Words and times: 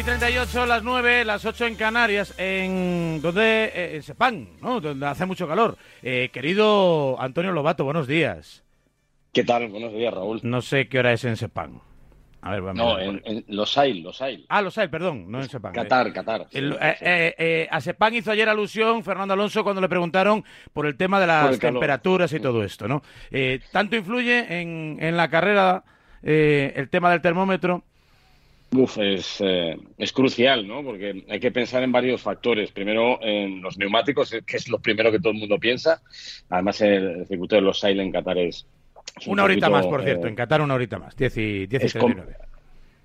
Y 0.00 0.02
38, 0.02 0.64
las 0.64 0.82
9, 0.82 1.26
las 1.26 1.44
8 1.44 1.66
en 1.66 1.74
Canarias, 1.74 2.32
en 2.38 3.20
donde 3.20 3.64
eh, 3.66 3.96
en 3.96 4.02
Sepán, 4.02 4.48
¿no? 4.62 4.80
Donde 4.80 5.04
hace 5.04 5.26
mucho 5.26 5.46
calor. 5.46 5.76
Eh, 6.02 6.30
querido 6.32 7.20
Antonio 7.20 7.52
Lobato, 7.52 7.84
buenos 7.84 8.06
días. 8.06 8.64
¿Qué 9.30 9.44
tal? 9.44 9.68
Buenos 9.68 9.92
días, 9.92 10.14
Raúl. 10.14 10.40
No 10.42 10.62
sé 10.62 10.88
qué 10.88 11.00
hora 11.00 11.12
es 11.12 11.22
en 11.26 11.36
Sepán. 11.36 11.82
A 12.40 12.52
ver, 12.52 12.62
vamos 12.62 12.78
no, 12.78 12.98
en, 12.98 13.20
en 13.26 13.44
Los 13.48 13.76
Ail, 13.76 14.02
Los 14.02 14.22
Ail. 14.22 14.46
Ah, 14.48 14.62
Los 14.62 14.78
Ail, 14.78 14.88
perdón, 14.88 15.30
no 15.30 15.42
en 15.42 15.50
Sepán. 15.50 15.74
Qatar, 15.74 16.06
eh. 16.06 16.12
Qatar. 16.14 16.46
a 17.70 17.80
Sepán 17.82 18.14
hizo 18.14 18.30
ayer 18.30 18.48
alusión 18.48 19.04
Fernando 19.04 19.34
Alonso 19.34 19.62
cuando 19.62 19.82
le 19.82 19.88
preguntaron 19.90 20.42
por 20.72 20.86
el 20.86 20.96
tema 20.96 21.20
de 21.20 21.26
las 21.26 21.58
temperaturas 21.58 22.32
y 22.32 22.40
todo 22.40 22.64
esto, 22.64 22.88
¿no? 22.88 23.02
¿Tanto 23.70 23.96
influye 23.96 24.62
en, 24.62 24.96
en 24.98 25.18
la 25.18 25.28
carrera 25.28 25.84
el 26.22 26.88
tema 26.88 27.10
del 27.10 27.20
termómetro? 27.20 27.84
Uf, 28.72 28.98
es, 28.98 29.42
es 29.98 30.12
crucial, 30.12 30.66
¿no? 30.66 30.84
Porque 30.84 31.24
hay 31.28 31.40
que 31.40 31.50
pensar 31.50 31.82
en 31.82 31.90
varios 31.90 32.22
factores. 32.22 32.70
Primero, 32.70 33.18
en 33.20 33.60
los 33.60 33.76
neumáticos, 33.76 34.30
que 34.46 34.56
es 34.56 34.68
lo 34.68 34.78
primero 34.78 35.10
que 35.10 35.18
todo 35.18 35.32
el 35.32 35.38
mundo 35.38 35.58
piensa. 35.58 36.00
Además, 36.48 36.80
el 36.80 37.26
circuito 37.26 37.56
de 37.56 37.62
los 37.62 37.80
Sail 37.80 37.98
en 37.98 38.12
Qatar 38.12 38.38
es, 38.38 38.66
una 39.26 39.44
horita 39.44 39.68
más, 39.68 39.86
por 39.86 40.02
cierto. 40.02 40.26
en 40.26 40.34
Qatar 40.34 40.60
una 40.60 40.74
horita 40.74 40.98
más. 40.98 41.16
10 41.16 41.36
y, 41.36 41.66
10 41.66 41.84
es, 41.84 41.96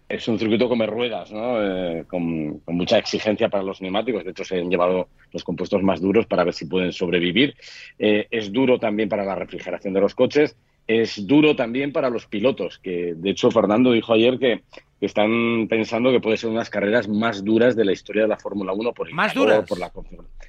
es 0.08 0.28
un 0.28 0.38
circuito 0.38 0.70
come 0.70 0.86
ruedas, 0.86 1.32
¿no? 1.32 1.62
Eh, 1.62 2.06
con, 2.08 2.62
mucha 2.68 2.98
exigencia 2.98 3.50
para 3.50 3.64
los 3.64 3.82
neumáticos. 3.82 4.24
De 4.24 4.32
hecho, 4.32 4.44
se 4.44 4.60
han 4.60 4.70
llevado 4.70 5.10
los 5.32 5.44
compuestos 5.44 5.82
más 5.82 6.02
duros 6.02 6.26
para 6.28 6.44
ver 6.44 6.54
si 6.54 6.66
pueden 6.66 6.92
sobrevivir. 6.94 7.56
Eh, 7.98 8.28
es 8.30 8.52
duro 8.52 8.80
también 8.80 9.10
para 9.10 9.26
la 9.26 9.36
refrigeración 9.36 9.94
de 9.94 10.02
los 10.02 10.16
coches. 10.16 10.56
Es 10.88 11.26
duro 11.26 11.56
también 11.56 11.92
para 11.92 12.12
los 12.12 12.28
pilotos, 12.28 12.78
que 12.78 13.16
de 13.16 13.32
hecho 13.32 13.50
Fernando 13.50 13.92
dijo 13.92 14.14
ayer 14.14 14.38
que, 14.38 14.62
están 15.06 15.68
pensando 15.68 16.12
que 16.12 16.20
puede 16.20 16.38
ser 16.38 16.50
unas 16.50 16.70
carreras 16.70 17.08
más 17.08 17.44
duras 17.44 17.76
de 17.76 17.86
la 17.86 17.92
historia 17.92 18.24
de 18.24 18.28
la 18.30 18.38
Fórmula 18.38 18.74
1 18.74 18.94
por 18.94 19.08
el 19.08 19.14
¿Más 19.14 19.34
duras? 19.34 19.66
por 19.68 19.80
la 19.80 19.92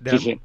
Sí, 0.05 0.19
sí. 0.19 0.41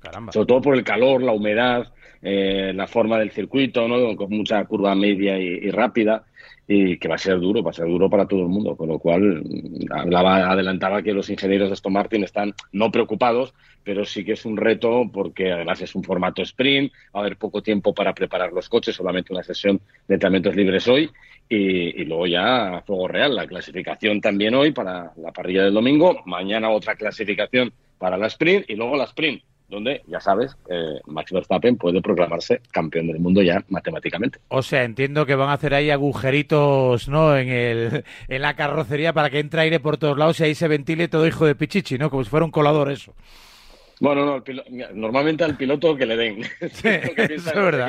Caramba. 0.00 0.32
Sobre 0.32 0.46
todo 0.46 0.60
por 0.60 0.74
el 0.74 0.84
calor, 0.84 1.22
la 1.22 1.32
humedad, 1.32 1.92
eh, 2.22 2.72
la 2.74 2.86
forma 2.86 3.18
del 3.18 3.32
circuito, 3.32 3.88
¿no? 3.88 4.14
con 4.16 4.30
mucha 4.30 4.64
curva 4.64 4.94
media 4.94 5.38
y, 5.38 5.70
rápida, 5.70 6.24
y 6.68 6.96
que 6.96 7.08
va 7.08 7.16
a 7.16 7.18
ser 7.18 7.40
duro, 7.40 7.62
va 7.62 7.70
a 7.70 7.74
ser 7.74 7.86
duro 7.86 8.08
para 8.08 8.26
todo 8.26 8.42
el 8.42 8.48
mundo. 8.48 8.76
Con 8.76 8.88
lo 8.88 9.00
cual, 9.00 9.42
hablaba, 9.90 10.50
adelantaba 10.50 11.02
que 11.02 11.12
los 11.12 11.28
ingenieros 11.30 11.68
de 11.68 11.72
Aston 11.74 11.92
Martin 11.92 12.22
están 12.22 12.54
no 12.70 12.92
preocupados, 12.92 13.54
pero 13.82 14.04
sí 14.04 14.24
que 14.24 14.32
es 14.32 14.44
un 14.44 14.56
reto 14.56 15.10
porque 15.12 15.50
además 15.50 15.82
es 15.82 15.96
un 15.96 16.04
formato 16.04 16.42
sprint, 16.42 16.92
va 17.14 17.20
a 17.20 17.24
haber 17.24 17.36
poco 17.36 17.60
tiempo 17.60 17.92
para 17.92 18.14
preparar 18.14 18.52
los 18.52 18.68
coches, 18.68 18.94
solamente 18.94 19.32
una 19.32 19.42
sesión 19.42 19.80
de 20.06 20.14
entrenamientos 20.14 20.54
libres 20.54 20.86
hoy, 20.86 21.10
y, 21.48 22.04
luego 22.04 22.26
ya 22.26 22.76
a 22.76 22.82
fuego 22.82 23.08
real, 23.08 23.34
la 23.34 23.46
clasificación 23.46 24.20
también 24.20 24.54
hoy 24.54 24.70
para 24.70 25.12
la 25.16 25.32
parrilla 25.32 25.64
del 25.64 25.74
domingo, 25.74 26.22
mañana 26.24 26.70
otra 26.70 26.94
clasificación 26.94 27.72
para 27.98 28.16
la 28.16 28.28
sprint 28.28 28.70
y 28.70 28.76
luego 28.76 28.96
la 28.96 29.04
sprint 29.04 29.42
donde, 29.72 30.02
ya 30.06 30.20
sabes, 30.20 30.56
eh, 30.68 31.00
Max 31.06 31.32
Verstappen 31.32 31.76
puede 31.76 32.02
proclamarse 32.02 32.60
campeón 32.70 33.06
del 33.06 33.18
mundo 33.20 33.42
ya 33.42 33.64
matemáticamente. 33.68 34.38
O 34.48 34.62
sea, 34.62 34.84
entiendo 34.84 35.24
que 35.24 35.34
van 35.34 35.48
a 35.48 35.54
hacer 35.54 35.72
ahí 35.72 35.90
agujeritos 35.90 37.08
¿no? 37.08 37.36
en, 37.36 37.48
el, 37.48 38.04
en 38.28 38.42
la 38.42 38.54
carrocería 38.54 39.14
para 39.14 39.30
que 39.30 39.38
entre 39.38 39.62
aire 39.62 39.80
por 39.80 39.96
todos 39.96 40.18
lados 40.18 40.38
y 40.40 40.44
ahí 40.44 40.54
se 40.54 40.68
ventile 40.68 41.08
todo 41.08 41.26
hijo 41.26 41.46
de 41.46 41.54
pichichi, 41.54 41.96
¿no? 41.96 42.10
Como 42.10 42.22
si 42.22 42.30
fuera 42.30 42.44
un 42.44 42.52
colador 42.52 42.90
eso. 42.90 43.14
Bueno, 43.98 44.26
no, 44.26 44.44
normalmente 44.94 45.44
al 45.44 45.56
piloto 45.56 45.96
que 45.96 46.06
le 46.06 46.16
den. 46.16 46.42
Sí, 46.60 46.88
es 46.88 47.44
verdad. 47.44 47.88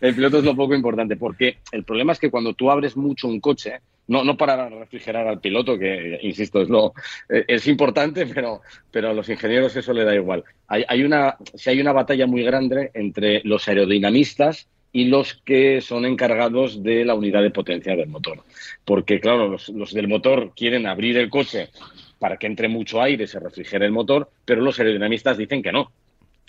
el 0.00 0.14
piloto 0.14 0.38
es 0.38 0.44
lo 0.44 0.56
poco 0.56 0.74
importante, 0.74 1.16
porque 1.16 1.58
el 1.70 1.84
problema 1.84 2.12
es 2.12 2.18
que 2.18 2.30
cuando 2.30 2.54
tú 2.54 2.70
abres 2.70 2.96
mucho 2.96 3.28
un 3.28 3.40
coche, 3.40 3.80
no, 4.06 4.24
no 4.24 4.36
para 4.36 4.68
refrigerar 4.68 5.26
al 5.26 5.40
piloto, 5.40 5.78
que 5.78 6.18
insisto, 6.22 6.60
es 6.62 6.68
lo 6.68 6.92
eh, 7.28 7.44
es 7.48 7.66
importante, 7.66 8.26
pero, 8.26 8.60
pero 8.90 9.10
a 9.10 9.14
los 9.14 9.28
ingenieros 9.28 9.74
eso 9.76 9.92
le 9.92 10.04
da 10.04 10.14
igual. 10.14 10.44
Hay, 10.68 10.84
hay 10.88 11.02
una, 11.02 11.36
si 11.54 11.70
hay 11.70 11.80
una 11.80 11.92
batalla 11.92 12.26
muy 12.26 12.42
grande 12.42 12.90
entre 12.94 13.40
los 13.44 13.66
aerodinamistas 13.68 14.68
y 14.92 15.06
los 15.06 15.34
que 15.34 15.80
son 15.80 16.04
encargados 16.04 16.82
de 16.82 17.04
la 17.04 17.14
unidad 17.14 17.42
de 17.42 17.50
potencia 17.50 17.96
del 17.96 18.08
motor. 18.08 18.44
Porque, 18.84 19.20
claro, 19.20 19.48
los, 19.48 19.68
los 19.70 19.92
del 19.92 20.06
motor 20.06 20.52
quieren 20.54 20.86
abrir 20.86 21.18
el 21.18 21.30
coche 21.30 21.70
para 22.18 22.36
que 22.36 22.46
entre 22.46 22.68
mucho 22.68 23.02
aire, 23.02 23.24
y 23.24 23.26
se 23.26 23.40
refrigere 23.40 23.86
el 23.86 23.92
motor, 23.92 24.30
pero 24.44 24.62
los 24.62 24.78
aerodinamistas 24.78 25.36
dicen 25.36 25.62
que 25.62 25.72
no. 25.72 25.90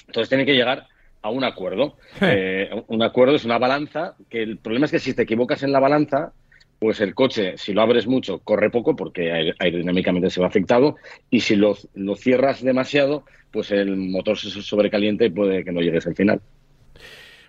Entonces 0.07 0.29
tienen 0.29 0.45
que 0.45 0.53
llegar 0.53 0.87
a 1.21 1.29
un 1.29 1.43
acuerdo. 1.43 1.97
Eh, 2.21 2.69
un 2.87 3.03
acuerdo 3.03 3.35
es 3.35 3.45
una 3.45 3.57
balanza, 3.57 4.15
que 4.29 4.41
el 4.41 4.57
problema 4.57 4.85
es 4.85 4.91
que 4.91 4.99
si 4.99 5.13
te 5.13 5.23
equivocas 5.23 5.63
en 5.63 5.71
la 5.71 5.79
balanza, 5.79 6.31
pues 6.79 6.99
el 7.01 7.15
coche, 7.15 7.57
si 7.57 7.73
lo 7.73 7.81
abres 7.81 8.07
mucho, 8.07 8.39
corre 8.39 8.69
poco 8.69 8.95
porque 8.95 9.53
aerodinámicamente 9.59 10.29
se 10.29 10.41
va 10.41 10.47
afectado, 10.47 10.95
y 11.29 11.41
si 11.41 11.55
lo, 11.55 11.77
lo 11.93 12.15
cierras 12.15 12.61
demasiado, 12.63 13.23
pues 13.51 13.71
el 13.71 13.95
motor 13.95 14.37
se 14.37 14.49
sobrecalienta 14.49 15.25
y 15.25 15.29
puede 15.29 15.63
que 15.63 15.71
no 15.71 15.81
llegues 15.81 16.05
al 16.07 16.15
final. 16.15 16.41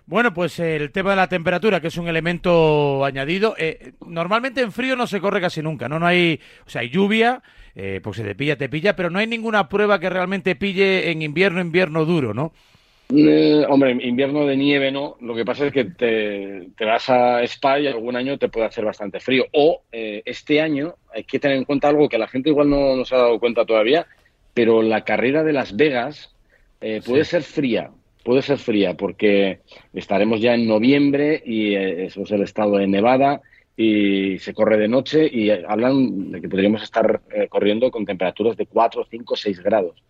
Bueno, 0.05 0.33
pues 0.33 0.57
el 0.59 0.91
tema 0.91 1.09
de 1.09 1.15
la 1.17 1.27
temperatura, 1.27 1.81
que 1.81 1.87
es 1.87 1.97
un 1.97 2.07
elemento 2.07 3.03
añadido. 3.03 3.55
Eh, 3.57 3.91
normalmente 4.05 4.61
en 4.61 4.71
frío 4.71 4.95
no 4.95 5.05
se 5.05 5.19
corre 5.19 5.41
casi 5.41 5.61
nunca, 5.61 5.89
¿no? 5.89 5.99
No 5.99 6.07
hay, 6.07 6.39
o 6.65 6.69
sea, 6.69 6.79
hay 6.79 6.89
lluvia, 6.89 7.43
eh, 7.75 7.99
pues 8.01 8.15
se 8.15 8.23
te 8.23 8.33
pilla, 8.33 8.57
te 8.57 8.69
pilla, 8.69 8.95
pero 8.95 9.09
no 9.09 9.19
hay 9.19 9.27
ninguna 9.27 9.67
prueba 9.67 9.99
que 9.99 10.09
realmente 10.09 10.55
pille 10.55 11.11
en 11.11 11.21
invierno, 11.21 11.59
invierno 11.59 12.05
duro, 12.05 12.33
¿no? 12.33 12.53
Eh, 13.09 13.65
hombre, 13.69 13.91
invierno 14.01 14.45
de 14.45 14.57
nieve 14.57 14.91
no. 14.91 15.15
Lo 15.21 15.35
que 15.35 15.45
pasa 15.45 15.67
es 15.67 15.73
que 15.73 15.85
te, 15.85 16.85
vas 16.85 17.09
a 17.09 17.41
Spa 17.43 17.79
y 17.79 17.87
algún 17.87 18.15
año 18.15 18.37
te 18.37 18.49
puede 18.49 18.67
hacer 18.67 18.83
bastante 18.83 19.19
frío. 19.19 19.45
O 19.53 19.83
este 19.91 20.61
año 20.61 20.95
hay 21.13 21.23
que 21.23 21.39
tener 21.39 21.57
en 21.57 21.65
cuenta 21.65 21.87
algo 21.87 22.09
que 22.09 22.17
la 22.17 22.27
gente 22.27 22.49
igual 22.49 22.69
no, 22.69 22.95
no 22.95 23.05
se 23.05 23.15
ha 23.15 23.19
dado 23.19 23.39
cuenta 23.39 23.65
todavía, 23.65 24.07
pero 24.53 24.81
la 24.81 25.03
carrera 25.03 25.43
de 25.43 25.53
Las 25.53 25.75
Vegas 25.75 26.35
puede 27.05 27.23
ser 27.23 27.43
fría 27.43 27.91
puede 28.27 28.41
ser 28.41 28.57
fría 28.57 28.93
porque 28.93 29.61
estaremos 29.93 30.41
ya 30.41 30.53
en 30.53 30.67
noviembre 30.67 31.41
y 31.45 31.75
eh, 31.75 32.07
eso 32.07 32.23
es 32.23 32.31
el 32.31 32.41
estado 32.41 32.75
de 32.75 32.85
Nevada 32.85 33.41
y 33.77 34.37
se 34.39 34.53
corre 34.53 34.77
de 34.77 34.89
noche 34.89 35.29
y 35.31 35.49
eh, 35.49 35.63
hablan 35.65 36.31
de 36.31 36.41
que 36.41 36.49
podríamos 36.49 36.83
estar 36.83 37.21
eh, 37.33 37.47
corriendo 37.47 37.89
con 37.89 38.05
temperaturas 38.05 38.57
de 38.57 38.65
4, 38.65 39.07
5, 39.09 39.33
6 39.37 39.63
grados, 39.63 40.03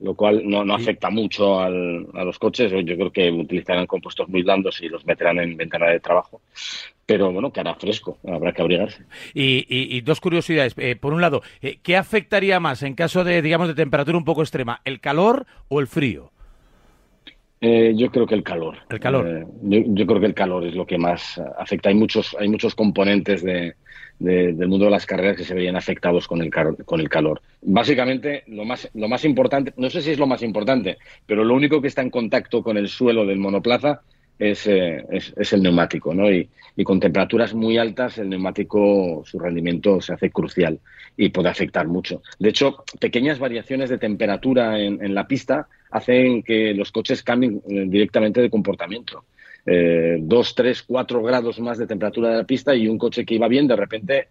lo 0.00 0.14
cual 0.14 0.42
no, 0.44 0.64
no 0.64 0.74
afecta 0.74 1.10
mucho 1.10 1.60
al, 1.60 2.06
a 2.14 2.24
los 2.24 2.38
coches. 2.38 2.72
Yo 2.72 2.96
creo 2.96 3.12
que 3.12 3.30
utilizarán 3.30 3.86
compuestos 3.86 4.28
muy 4.28 4.42
blandos 4.42 4.80
y 4.82 4.88
los 4.88 5.06
meterán 5.06 5.38
en 5.38 5.56
ventana 5.56 5.86
de 5.86 6.00
trabajo. 6.00 6.40
Pero 7.06 7.30
bueno, 7.32 7.52
que 7.52 7.60
hará 7.60 7.74
fresco, 7.74 8.18
habrá 8.26 8.52
que 8.52 8.62
abrigarse. 8.62 9.04
Y, 9.34 9.66
y, 9.68 10.00
dos 10.00 10.20
curiosidades. 10.20 10.74
por 11.00 11.12
un 11.12 11.20
lado, 11.20 11.42
¿qué 11.82 11.96
afectaría 11.96 12.60
más 12.60 12.82
en 12.82 12.94
caso 12.94 13.24
de, 13.24 13.42
digamos, 13.42 13.68
de 13.68 13.74
temperatura 13.74 14.16
un 14.16 14.24
poco 14.24 14.42
extrema? 14.42 14.80
¿El 14.84 15.00
calor 15.00 15.46
o 15.68 15.80
el 15.80 15.86
frío? 15.86 16.32
Eh, 17.66 17.94
yo 17.96 18.10
creo 18.10 18.26
que 18.26 18.34
el 18.34 18.42
calor. 18.42 18.76
El 18.90 19.00
calor. 19.00 19.26
Eh, 19.26 19.46
yo, 19.62 20.06
creo 20.06 20.20
que 20.20 20.26
el 20.26 20.34
calor 20.34 20.66
es 20.66 20.74
lo 20.74 20.86
que 20.86 20.98
más 20.98 21.40
afecta. 21.58 21.88
Hay 21.88 21.94
muchos, 21.94 22.36
hay 22.38 22.46
muchos 22.46 22.74
componentes 22.74 23.42
de, 23.42 23.74
del 24.18 24.68
mundo 24.68 24.84
de 24.84 24.90
las 24.90 25.06
carreras 25.06 25.38
que 25.38 25.44
se 25.44 25.54
veían 25.54 25.74
afectados 25.74 26.28
con 26.28 26.42
el, 26.42 26.50
con 26.84 27.00
el 27.00 27.08
calor. 27.08 27.40
Básicamente, 27.62 28.42
lo 28.48 28.66
más, 28.66 28.90
lo 28.92 29.08
más 29.08 29.24
importante, 29.24 29.72
no 29.78 29.88
sé 29.88 30.02
si 30.02 30.10
es 30.10 30.18
lo 30.18 30.26
más 30.26 30.42
importante, 30.42 30.98
pero 31.24 31.42
lo 31.42 31.54
único 31.54 31.80
que 31.80 31.88
está 31.88 32.02
en 32.02 32.10
contacto 32.10 32.62
con 32.62 32.76
el 32.76 32.88
suelo 32.88 33.24
del 33.24 33.38
monoplaza 33.38 34.02
es, 34.38 34.66
eh, 34.66 35.04
es, 35.10 35.52
el 35.52 35.62
neumático, 35.62 36.14
¿no? 36.14 36.30
Y, 36.30 36.48
y, 36.76 36.84
con 36.84 37.00
temperaturas 37.00 37.54
muy 37.54 37.78
altas, 37.78 38.18
el 38.18 38.28
neumático, 38.28 39.22
su 39.24 39.38
rendimiento 39.38 40.00
se 40.00 40.12
hace 40.12 40.30
crucial 40.30 40.80
y 41.16 41.28
puede 41.28 41.48
afectar 41.48 41.86
mucho. 41.86 42.22
De 42.38 42.48
hecho, 42.48 42.84
pequeñas 42.98 43.38
variaciones 43.38 43.90
de 43.90 43.98
temperatura 43.98 44.78
en, 44.80 45.14
la 45.14 45.26
pista 45.26 45.68
hacen 45.90 46.42
que 46.42 46.74
los 46.74 46.90
coches 46.90 47.22
cambien 47.22 47.62
eh, 47.68 47.84
directamente 47.86 48.40
de 48.40 48.50
comportamiento. 48.50 49.24
Eh, 49.66 50.18
dos, 50.20 50.54
tres, 50.54 50.82
cuatro 50.82 51.22
grados 51.22 51.60
más 51.60 51.78
de 51.78 51.86
temperatura 51.86 52.30
de 52.30 52.36
la 52.38 52.44
pista 52.44 52.74
y 52.74 52.88
un 52.88 52.98
coche 52.98 53.24
que 53.24 53.36
iba 53.36 53.48
bien, 53.48 53.68
de 53.68 53.76
repente, 53.76 54.28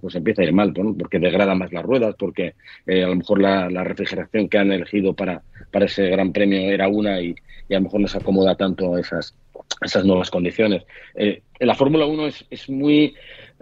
pues 0.00 0.14
empieza 0.14 0.42
a 0.42 0.44
ir 0.44 0.52
mal, 0.52 0.72
¿no? 0.76 0.94
porque 0.96 1.18
degrada 1.18 1.54
más 1.54 1.72
las 1.72 1.82
ruedas, 1.82 2.14
porque 2.18 2.54
a 2.86 2.92
lo 2.92 3.16
mejor 3.16 3.40
la, 3.40 3.68
refrigeración 3.84 4.48
que 4.48 4.58
han 4.58 4.70
elegido 4.70 5.14
para, 5.14 5.42
para 5.70 5.86
ese 5.86 6.08
gran 6.08 6.32
premio 6.32 6.60
era 6.70 6.88
una 6.88 7.20
y, 7.20 7.34
a 7.70 7.74
lo 7.74 7.82
mejor 7.82 8.00
no 8.00 8.08
se 8.08 8.18
acomoda 8.18 8.54
tanto 8.54 8.94
a 8.94 9.00
esas, 9.00 9.34
esas 9.84 10.04
nuevas 10.04 10.30
condiciones. 10.30 10.84
la 11.58 11.74
Fórmula 11.74 12.06
1 12.06 12.26
es, 12.26 12.44
es 12.50 12.68
muy 12.68 13.14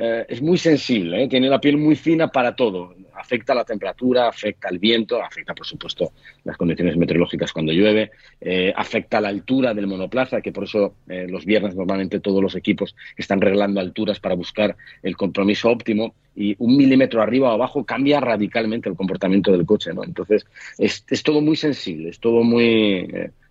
eh, 0.03 0.25
es 0.31 0.41
muy 0.41 0.57
sensible, 0.57 1.25
¿eh? 1.25 1.29
tiene 1.29 1.51
la 1.51 1.61
piel 1.61 1.77
muy 1.77 1.95
fina 1.95 2.29
para 2.29 2.57
todo. 2.57 2.95
Afecta 3.13 3.55
la 3.55 3.67
temperatura, 3.67 4.29
afecta 4.29 4.71
el 4.71 4.79
viento, 4.79 5.23
afecta, 5.23 5.55
por 5.55 5.67
supuesto, 5.67 6.13
las 6.45 6.57
condiciones 6.57 6.97
meteorológicas 6.97 7.53
cuando 7.53 7.71
llueve, 7.71 8.11
eh, 8.41 8.73
afecta 8.75 9.21
la 9.21 9.29
altura 9.29 9.75
del 9.75 9.87
monoplaza, 9.87 10.41
que 10.41 10.53
por 10.53 10.65
eso 10.65 10.95
los 11.07 11.45
viernes 11.45 11.77
normalmente 11.77 12.19
todos 12.19 12.43
los 12.43 12.57
equipos 12.57 12.97
están 13.15 13.43
reglando 13.43 13.79
alturas 13.79 14.21
para 14.21 14.35
buscar 14.35 14.75
el 15.03 15.19
compromiso 15.19 15.69
óptimo 15.69 16.15
y 16.35 16.57
un 16.59 16.79
milímetro 16.79 17.21
arriba 17.21 17.51
o 17.51 17.53
abajo 17.53 17.85
cambia 17.85 18.21
radicalmente 18.21 18.89
el 18.89 18.97
comportamiento 18.97 19.53
del 19.53 19.67
coche. 19.67 19.91
Entonces, 19.91 20.47
es, 20.79 21.05
es 21.11 21.23
todo 21.23 21.43
muy 21.43 21.57
sensible, 21.57 22.09
es 22.09 22.21
todo 22.21 22.43
muy 22.43 23.07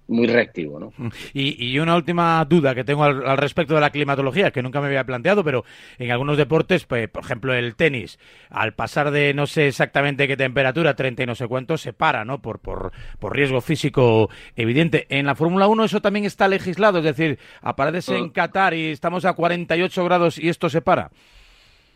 muy 0.10 0.28
reactivo. 0.28 0.80
¿no? 0.80 0.92
Y, 1.34 1.80
una 1.80 1.96
última 1.96 2.44
duda 2.46 2.76
que 2.76 2.84
tengo 2.84 3.04
al, 3.04 3.38
respecto 3.38 3.76
de 3.76 3.82
la 3.82 3.92
climatología, 3.92 4.52
que 4.52 4.62
nunca 4.62 4.82
me 4.82 4.88
había 4.88 5.06
planteado, 5.06 5.44
pero 5.44 5.64
en 5.98 6.12
algunos 6.12 6.38
deportes, 6.38 6.86
pues, 6.86 7.08
por 7.08 7.24
ejemplo 7.24 7.54
el 7.54 7.76
tenis, 7.76 8.20
al 8.50 8.74
pasar 8.74 9.12
de 9.12 9.34
no 9.34 9.48
sé 9.48 9.68
exactamente 9.68 10.28
qué 10.28 10.36
temperatura, 10.36 10.96
30 10.96 11.24
y 11.24 11.26
no 11.26 11.36
sé 11.36 11.48
cuánto, 11.48 11.78
se 11.78 11.94
para, 11.94 12.26
¿no? 12.26 12.42
Por, 12.42 12.60
por, 12.60 12.92
por 13.20 13.36
riesgo 13.36 13.62
físico 13.62 14.30
evidente. 14.56 15.06
En 15.10 15.26
la 15.26 15.36
Fórmula 15.36 15.68
1 15.68 15.86
eso 15.86 16.02
también 16.02 16.26
está 16.26 16.48
legislado, 16.48 17.00
es 17.00 17.06
decir, 17.06 17.40
aparece 17.62 18.18
en 18.18 18.26
mm. 18.26 18.32
Qatar 18.32 18.74
y 18.74 18.88
estamos 18.88 19.26
a 19.26 19.34
48 19.34 20.04
grados 20.04 20.38
y 20.38 20.50
esto 20.50 20.70
se 20.70 20.82
para. 20.82 21.12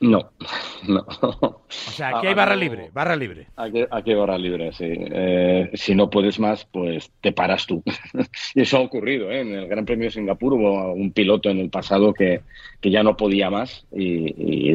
No, 0.04 0.32
no. 0.88 1.06
O 1.08 1.62
sea, 1.70 2.18
aquí 2.18 2.28
hay 2.28 2.34
barra 2.34 2.58
libre, 2.58 2.90
barra 2.94 3.16
libre. 3.16 3.48
Aquí, 3.56 3.86
hay 3.90 4.14
barra 4.14 4.38
libre, 4.38 4.74
sí. 4.74 4.86
Eh, 4.90 5.72
si 5.76 5.96
no 5.96 6.10
puedes 6.10 6.42
más, 6.42 6.66
pues 6.66 7.10
te 7.22 7.32
paras 7.32 7.66
tú. 7.66 7.82
y 8.56 8.62
eso 8.62 8.78
ha 8.78 8.82
ocurrido, 8.82 9.32
¿eh? 9.32 9.40
En 9.40 9.56
el 9.56 9.68
Gran 9.70 9.86
Premio 9.86 10.08
de 10.08 10.12
Singapur 10.12 10.56
hubo 10.56 10.92
un 10.92 11.14
piloto 11.14 11.50
en 11.50 11.60
el 11.60 11.70
pasado 11.70 12.14
que, 12.14 12.42
que 12.82 12.92
ya 12.92 13.02
no 13.02 13.16
podía 13.16 13.50
más 13.50 13.86
y, 13.94 14.74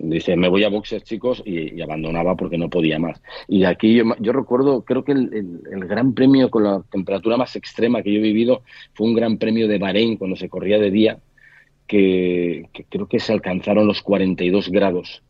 dice, 0.00 0.36
me 0.36 0.48
voy 0.48 0.64
a 0.64 0.68
boxes, 0.68 1.04
chicos, 1.04 1.40
y, 1.46 1.80
abandonaba 1.80 2.34
porque 2.34 2.58
no 2.58 2.68
podía 2.68 2.98
más. 2.98 3.22
Y 3.46 3.62
aquí 3.64 4.02
yo, 4.18 4.32
recuerdo, 4.32 4.82
creo 4.82 5.04
que 5.04 5.12
el, 5.12 5.60
el, 5.70 5.86
Gran 5.86 6.12
Premio 6.12 6.50
con 6.50 6.64
la 6.64 6.82
temperatura 6.90 7.36
más 7.36 7.54
extrema 7.54 8.02
que 8.02 8.12
yo 8.12 8.18
he 8.18 8.22
vivido 8.22 8.62
fue 8.94 9.06
un 9.06 9.14
Gran 9.14 9.38
Premio 9.38 9.68
de 9.68 9.78
Bahrein 9.78 10.16
cuando 10.16 10.34
se 10.34 10.48
corría 10.48 10.80
de 10.80 10.90
día 10.90 11.18
que, 11.86 12.66
creo 12.88 13.08
que 13.08 13.20
se 13.20 13.32
alcanzaron 13.32 13.86
los 13.86 14.02
42 14.02 14.70
grados. 14.70 15.22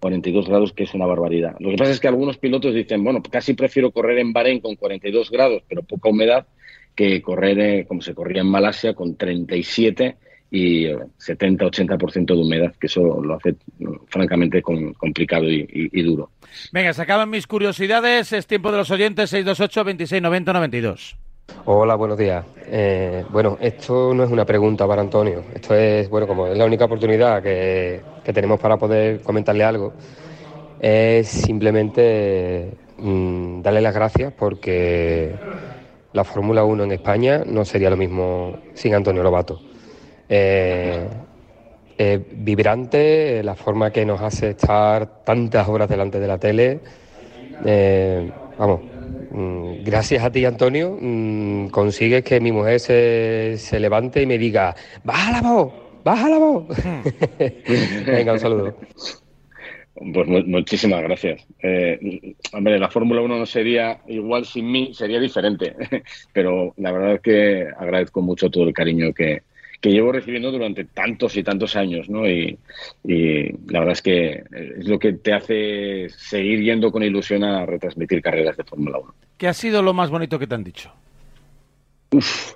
42 0.00 0.48
grados, 0.48 0.72
que 0.72 0.84
es 0.84 0.94
una 0.94 1.06
barbaridad. 1.06 1.56
Lo 1.60 1.70
que 1.70 1.76
pasa 1.76 1.92
es 1.92 2.00
que 2.00 2.08
algunos 2.08 2.38
pilotos 2.38 2.74
dicen, 2.74 3.04
bueno, 3.04 3.22
casi 3.22 3.52
prefiero 3.52 3.90
correr 3.90 4.18
en 4.18 4.32
Bahrein 4.32 4.60
con 4.60 4.76
42 4.76 5.30
grados, 5.30 5.62
pero 5.68 5.82
poca 5.82 6.08
humedad, 6.08 6.46
que 6.94 7.20
correr 7.20 7.60
eh, 7.60 7.84
como 7.86 8.00
se 8.00 8.14
corría 8.14 8.40
en 8.40 8.48
Malasia 8.48 8.94
con 8.94 9.16
37 9.16 10.16
y 10.50 10.86
70-80% 10.86 12.26
de 12.26 12.34
humedad, 12.34 12.74
que 12.80 12.86
eso 12.88 13.22
lo 13.22 13.34
hace 13.34 13.54
francamente 14.08 14.62
complicado 14.62 15.48
y, 15.48 16.02
duro. 16.02 16.30
Venga, 16.72 16.92
se 16.92 17.02
acaban 17.02 17.30
mis 17.30 17.46
curiosidades. 17.46 18.32
Es 18.32 18.46
tiempo 18.46 18.72
de 18.72 18.78
los 18.78 18.90
oyentes 18.90 19.30
628 19.30 19.84
26 19.84 20.22
90 20.22 20.52
92. 20.52 21.16
Hola, 21.64 21.94
buenos 21.94 22.18
días. 22.18 22.44
Eh, 22.66 23.24
bueno, 23.30 23.58
esto 23.60 24.14
no 24.14 24.24
es 24.24 24.30
una 24.30 24.44
pregunta 24.44 24.86
para 24.86 25.02
Antonio. 25.02 25.44
Esto 25.54 25.74
es, 25.74 26.08
bueno, 26.08 26.26
como 26.26 26.46
es 26.46 26.56
la 26.56 26.64
única 26.64 26.86
oportunidad 26.86 27.42
que, 27.42 28.00
tenemos 28.32 28.60
para 28.60 28.76
poder 28.76 29.20
comentarle 29.22 29.64
algo, 29.64 29.92
es 30.80 31.28
simplemente 31.28 32.70
mm, 32.98 33.60
darle 33.62 33.80
las 33.80 33.94
gracias 33.94 34.32
porque 34.32 35.34
la 36.12 36.24
Fórmula 36.24 36.64
1 36.64 36.84
en 36.84 36.92
España 36.92 37.42
no 37.44 37.64
sería 37.64 37.90
lo 37.90 37.96
mismo 37.96 38.56
sin 38.74 38.94
Antonio 38.94 39.22
Lobato. 39.22 39.60
Eh, 40.28 41.08
vibrante, 42.32 43.42
la 43.42 43.54
forma 43.54 43.90
que 43.90 44.06
nos 44.06 44.22
hace 44.22 44.50
estar 44.50 45.22
tantas 45.22 45.68
horas 45.68 45.88
delante 45.88 46.18
de 46.18 46.26
la 46.26 46.38
tele. 46.38 46.80
Eh, 47.64 48.30
vamos, 48.58 48.80
gracias 49.84 50.22
a 50.24 50.30
ti, 50.32 50.44
Antonio, 50.44 50.96
mm, 51.00 51.68
consigues 51.68 52.24
que 52.24 52.40
mi 52.40 52.52
mujer 52.52 52.80
se, 52.80 53.54
se 53.58 53.80
levante 53.80 54.22
y 54.22 54.26
me 54.26 54.38
diga, 54.38 54.74
baja 55.04 55.32
la 55.32 55.42
voz, 55.42 55.72
baja 56.04 56.28
la 56.28 56.38
voz. 56.38 56.64
Venga, 58.06 58.32
un 58.32 58.40
saludo. 58.40 58.76
Pues 60.14 60.46
muchísimas 60.46 61.02
gracias. 61.02 61.46
Eh, 61.62 62.34
hombre, 62.52 62.78
la 62.78 62.88
Fórmula 62.88 63.20
1 63.20 63.38
no 63.38 63.46
sería 63.46 64.00
igual 64.06 64.46
sin 64.46 64.70
mí, 64.70 64.94
sería 64.94 65.20
diferente. 65.20 65.74
Pero 66.32 66.72
la 66.78 66.92
verdad 66.92 67.14
es 67.14 67.20
que 67.20 67.68
agradezco 67.76 68.22
mucho 68.22 68.50
todo 68.50 68.64
el 68.64 68.72
cariño 68.72 69.12
que, 69.12 69.42
que 69.80 69.90
llevo 69.90 70.12
recibiendo 70.12 70.52
durante 70.52 70.84
tantos 70.84 71.36
y 71.36 71.42
tantos 71.42 71.74
años, 71.74 72.08
¿no? 72.08 72.28
Y, 72.28 72.58
la 73.04 73.80
verdad 73.80 73.92
es 73.92 74.02
que 74.02 74.44
es 74.78 74.86
lo 74.86 74.98
que 74.98 75.14
te 75.14 75.32
hace 75.32 76.08
seguir 76.10 76.60
yendo 76.60 76.92
con 76.92 77.02
ilusión 77.02 77.44
a 77.44 77.64
retransmitir 77.64 78.20
carreras 78.20 78.56
de 78.56 78.64
Fórmula 78.64 78.98
1. 78.98 79.14
¿Qué 79.38 79.48
ha 79.48 79.54
sido 79.54 79.82
lo 79.82 79.94
más 79.94 80.10
bonito 80.10 80.38
que 80.38 80.46
te 80.46 80.54
han 80.54 80.64
dicho? 80.64 80.92
Uf, 82.12 82.54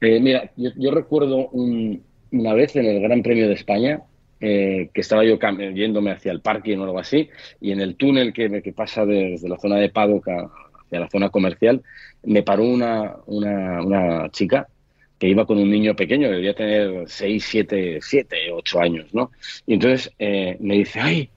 eh, 0.00 0.18
mira, 0.20 0.50
yo, 0.56 0.90
recuerdo 0.90 1.48
una 1.50 2.54
vez 2.54 2.76
en 2.76 2.86
el 2.86 3.00
Gran 3.02 3.22
Premio 3.22 3.48
de 3.48 3.54
España 3.54 4.00
eh, 4.40 4.90
que 4.92 5.00
estaba 5.00 5.24
yo 5.24 5.38
yéndome 5.74 6.12
hacia 6.12 6.32
el 6.32 6.40
parque 6.40 6.76
o 6.76 6.84
algo 6.84 6.98
así, 6.98 7.28
y 7.60 7.72
en 7.72 7.80
el 7.80 7.96
túnel 7.96 8.32
que, 8.32 8.62
que 8.62 8.72
pasa 8.72 9.04
desde 9.04 9.48
la 9.48 9.58
zona 9.58 9.76
de 9.76 9.88
Paddock 9.88 10.28
hacia 10.28 11.00
la 11.00 11.08
zona 11.10 11.30
comercial, 11.30 11.82
me 12.22 12.42
paró 12.42 12.64
una, 12.64 13.16
una, 13.26 13.82
una 13.82 14.30
chica 14.30 14.68
que 15.18 15.28
iba 15.28 15.46
con 15.46 15.58
un 15.58 15.70
niño 15.70 15.94
pequeño, 15.96 16.30
debía 16.30 16.54
tener 16.54 17.04
6, 17.06 17.44
7, 17.46 17.98
7, 18.02 18.36
8 18.52 18.80
años, 18.80 19.14
¿no? 19.14 19.30
Y 19.66 19.74
entonces 19.74 20.12
eh, 20.18 20.56
me 20.60 20.74
dice, 20.74 21.00
ay, 21.00 21.30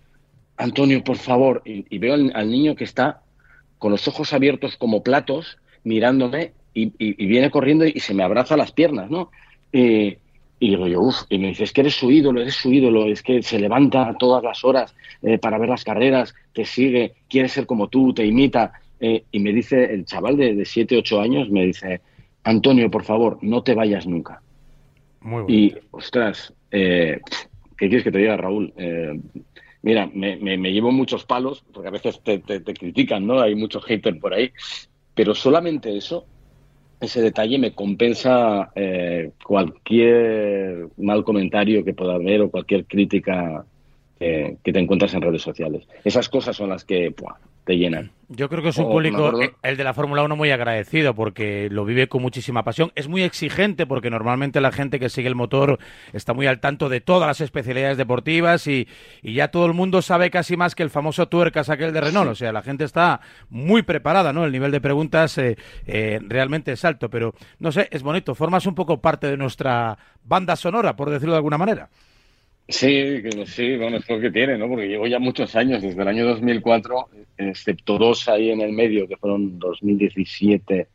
Antonio, 0.58 1.04
por 1.04 1.18
favor, 1.18 1.62
y, 1.64 1.98
veo 1.98 2.14
al, 2.16 2.52
niño 2.52 2.76
que 2.76 2.84
está 2.84 3.22
con 3.78 3.92
los 3.92 4.08
ojos 4.08 4.34
abiertos 4.34 4.76
como 4.76 5.04
platos, 5.04 5.58
mirándome, 5.84 6.54
y, 6.74 6.88
viene 7.26 7.50
corriendo 7.50 7.86
y 7.86 8.00
se 8.00 8.14
me 8.14 8.24
abraza 8.24 8.58
las 8.58 8.72
piernas, 8.72 9.10
¿no? 9.10 9.32
y 10.60 10.68
digo 10.68 10.88
yo, 10.88 11.02
uff, 11.02 11.24
y 11.30 11.38
me 11.38 11.50
dice, 11.50 11.64
es 11.64 11.72
que 11.72 11.82
eres 11.82 11.96
su 11.96 12.12
ídolo, 12.12 12.42
eres 12.42 12.56
su 12.56 12.72
ídolo, 12.72 13.06
es 13.06 13.24
que 13.24 13.42
se 13.42 13.60
levanta 13.60 14.14
todas 14.20 14.44
las 14.44 14.66
horas 14.66 14.94
eh, 15.22 15.38
para 15.38 15.58
ver 15.58 15.70
las 15.70 15.86
carreras, 15.86 16.36
te 16.54 16.66
sigue, 16.66 17.14
quiere 17.30 17.48
ser 17.48 17.66
como 17.66 17.88
tú, 17.88 18.14
te 18.14 18.26
imita. 18.26 18.74
Eh, 19.00 19.24
y 19.32 19.40
me 19.40 19.54
dice, 19.54 19.86
el 19.86 20.04
chaval 20.04 20.36
de, 20.36 20.56
de 20.56 20.66
7, 20.66 20.98
8 20.98 21.22
años, 21.22 21.50
me 21.50 21.66
dice, 21.66 22.02
Antonio, 22.50 22.90
por 22.90 23.04
favor, 23.04 23.38
no 23.42 23.62
te 23.62 23.76
vayas 23.76 24.08
nunca. 24.08 24.42
Muy 25.22 25.44
y, 25.48 25.76
ostras, 25.92 26.52
eh, 26.72 27.22
¿qué 27.78 27.88
quieres 27.88 28.04
que 28.04 28.12
te 28.12 28.18
diga, 28.18 28.38
Raúl? 28.38 28.74
Eh, 28.76 29.20
mira, 29.84 30.10
me, 30.12 30.38
llevo 30.72 30.92
muchos 30.92 31.26
palos, 31.26 31.64
porque 31.72 31.90
a 31.90 31.92
veces 31.92 32.22
te, 32.24 32.42
critican, 32.42 33.28
¿no? 33.28 33.40
Hay 33.40 33.54
muchos 33.54 33.86
haters 33.86 34.20
por 34.20 34.34
ahí, 34.34 34.52
pero 35.14 35.36
solamente 35.36 35.96
eso, 35.96 36.26
ese 37.00 37.22
detalle 37.22 37.60
me 37.60 37.76
compensa 37.76 38.72
eh, 38.76 39.32
cualquier 39.46 40.88
mal 40.98 41.24
comentario 41.24 41.86
que 41.86 41.94
pueda 41.94 42.16
haber 42.16 42.42
o 42.42 42.50
cualquier 42.50 42.86
crítica 42.86 43.64
que 44.20 44.74
te 44.74 44.80
encuentras 44.80 45.14
en 45.14 45.22
redes 45.22 45.42
sociales. 45.42 45.88
Esas 46.04 46.28
cosas 46.30 46.56
son 46.56 46.70
las 46.70 46.84
que 46.84 47.14
te 47.70 47.78
llenan. 47.78 48.12
Yo 48.30 48.50
creo 48.50 48.62
que 48.62 48.70
es 48.70 48.78
un 48.78 48.86
oh, 48.86 48.92
público, 48.92 49.42
eh, 49.42 49.54
el 49.64 49.78
de 49.78 49.84
la 49.84 49.94
Fórmula 49.94 50.24
1, 50.24 50.36
muy 50.36 50.52
agradecido 50.52 51.14
porque 51.14 51.68
lo 51.72 51.86
vive 51.86 52.08
con 52.08 52.22
muchísima 52.22 52.64
pasión. 52.64 52.92
Es 52.96 53.08
muy 53.08 53.24
exigente 53.24 53.86
porque 53.86 54.10
normalmente 54.10 54.60
la 54.62 54.72
gente 54.72 55.00
que 55.00 55.10
sigue 55.10 55.28
el 55.28 55.36
motor 55.36 55.80
está 56.14 56.34
muy 56.34 56.48
al 56.48 56.60
tanto 56.60 56.90
de 56.90 57.00
todas 57.00 57.28
las 57.28 57.42
especialidades 57.42 57.98
deportivas 57.98 58.68
y, 58.68 58.88
ya 59.24 59.50
todo 59.50 59.68
el 59.68 59.74
mundo 59.74 60.02
sabe 60.02 60.32
casi 60.32 60.58
más 60.58 60.76
que 60.76 60.84
el 60.84 60.90
famoso 60.90 61.28
tuercas 61.28 61.70
aquel 61.70 61.94
de 61.94 62.02
Renault. 62.02 62.32
O 62.32 62.36
sea, 62.36 62.52
la 62.52 62.62
gente 62.62 62.86
está 62.86 63.22
muy 63.50 63.84
preparada, 63.84 64.34
¿no? 64.34 64.46
El 64.46 64.52
nivel 64.52 64.72
de 64.72 64.82
preguntas 64.82 65.38
eh, 65.38 65.56
eh, 65.86 66.20
realmente 66.24 66.72
es 66.72 66.86
alto, 66.86 67.10
pero 67.10 67.34
no 67.60 67.72
sé, 67.72 67.88
es 67.92 68.04
bonito. 68.04 68.36
Formas 68.36 68.66
un 68.66 68.76
poco 68.76 69.00
parte 69.00 69.28
de 69.28 69.38
nuestra 69.38 69.98
banda 70.24 70.56
sonora, 70.56 70.96
por 70.96 71.10
decirlo 71.10 71.34
de 71.34 71.38
alguna 71.38 71.58
manera. 71.58 71.90
Sí, 72.70 73.24
sí, 73.48 73.78
bueno, 73.78 73.98
es 73.98 74.08
lo 74.08 74.20
que 74.20 74.30
tiene, 74.30 74.56
¿no? 74.56 74.68
Porque 74.68 74.88
llevo 74.88 75.08
ya 75.08 75.18
muchos 75.18 75.56
años, 75.56 75.82
desde 75.82 76.00
el 76.00 76.08
año 76.08 76.24
2004, 76.28 77.10
excepto 77.36 77.98
dos 77.98 78.30
ahí 78.30 78.52
en 78.52 78.62
el 78.62 78.74
medio, 78.74 79.08
que 79.08 79.18
fueron 79.18 79.58
2017, 79.58 80.88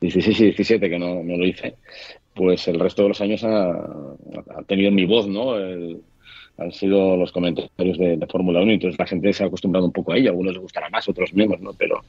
16 0.00 0.40
y 0.40 0.44
17, 0.46 0.90
que 0.90 0.98
no, 0.98 1.22
no 1.22 1.36
lo 1.36 1.46
hice, 1.46 1.76
pues 2.34 2.66
el 2.66 2.80
resto 2.80 3.02
de 3.02 3.08
los 3.08 3.20
años 3.20 3.44
ha, 3.44 3.72
tenido 4.66 4.90
mi 4.90 5.04
voz, 5.06 5.28
¿no? 5.28 5.56
El, 5.56 6.02
han 6.58 6.72
sido 6.72 7.16
los 7.16 7.32
comentarios 7.32 7.98
de, 7.98 8.26
Fórmula 8.30 8.60
1 8.60 8.70
y 8.70 8.74
entonces 8.74 8.98
la 8.98 9.06
gente 9.06 9.32
se 9.32 9.42
ha 9.42 9.46
acostumbrado 9.46 9.86
un 9.86 9.92
poco 9.92 10.12
a 10.12 10.16
ello. 10.16 10.30
Algunos 10.30 10.52
les 10.52 10.62
gustará 10.62 10.88
más, 10.90 11.08
otros 11.08 11.32
menos, 11.34 11.60
¿no? 11.60 11.72
Pero, 11.74 12.02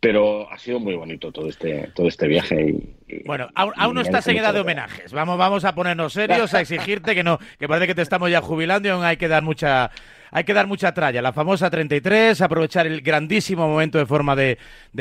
pero 0.00 0.50
ha 0.50 0.58
sido 0.58 0.80
muy 0.80 0.94
bonito 0.94 1.32
todo 1.32 1.48
este, 1.48 1.90
todo 1.94 2.08
este 2.08 2.26
viaje. 2.26 2.74
Y, 3.06 3.22
bueno, 3.24 3.48
aún, 3.54 3.94
no 3.94 4.00
estás 4.00 4.26
en 4.28 4.38
edad 4.38 4.54
de 4.54 4.60
homenajes. 4.60 5.12
Vamos, 5.12 5.38
vamos 5.38 5.64
a 5.64 5.74
ponernos 5.74 6.12
serios, 6.12 6.54
a 6.54 6.60
exigirte 6.60 7.14
que 7.14 7.22
no, 7.22 7.38
que 7.58 7.68
parece 7.68 7.86
que 7.86 7.94
te 7.94 8.02
estamos 8.02 8.30
ya 8.30 8.40
jubilando 8.40 8.88
y 8.88 8.90
aún 8.90 9.04
hay 9.04 9.16
que 9.16 9.28
dar 9.28 9.42
mucha 9.42 9.90
hay 10.34 10.42
que 10.42 10.52
dar 10.52 10.66
mucha 10.66 10.92
tralla. 10.92 11.22
La 11.22 11.32
famosa 11.32 11.70
33, 11.70 12.40
aprovechar 12.40 12.88
el 12.88 13.02
grandísimo 13.02 13.68
momento 13.68 13.98
de 13.98 14.04
forma 14.04 14.34
de, 14.34 14.58